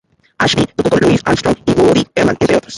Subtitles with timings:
[0.39, 2.69] Ashby tocó con Louis Armstrong y Woody Herman, entre otros.